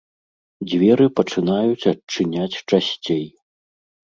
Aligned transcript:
Дзверы 0.71 1.05
пачынаюць 1.19 1.87
адчыняць 1.93 2.61
часцей. 2.69 3.23